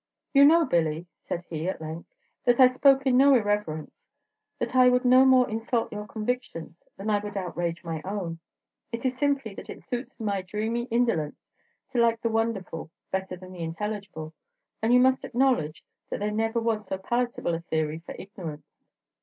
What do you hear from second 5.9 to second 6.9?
your convictions